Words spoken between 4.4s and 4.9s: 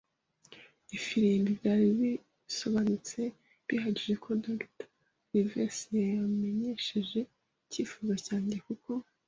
Dr.